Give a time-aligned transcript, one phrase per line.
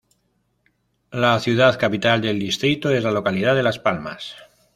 [1.11, 4.35] La ciudad capital del distrito es la localidad de Las Palmas.